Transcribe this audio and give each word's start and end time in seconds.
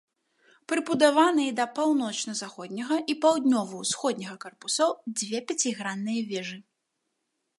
Прыбудаваныя 0.71 1.51
да 1.59 1.65
паўночна-заходняга 1.79 2.97
і 3.13 3.17
паўднёва-ўсходняга 3.25 4.35
карпусоў 4.45 4.91
дзве 5.21 5.39
пяцігранныя 5.51 6.21
вежы. 6.33 6.57